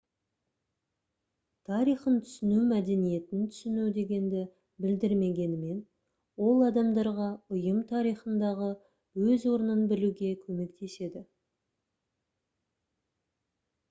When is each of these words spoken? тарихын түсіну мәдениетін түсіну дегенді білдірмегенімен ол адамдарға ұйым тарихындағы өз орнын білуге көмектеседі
тарихын 1.71 2.15
түсіну 2.29 2.61
мәдениетін 2.69 3.43
түсіну 3.51 3.83
дегенді 3.97 4.41
білдірмегенімен 4.87 5.83
ол 6.47 6.65
адамдарға 6.69 7.29
ұйым 7.59 7.85
тарихындағы 7.93 8.73
өз 9.29 9.47
орнын 9.55 9.87
білуге 9.95 10.35
көмектеседі 10.49 11.25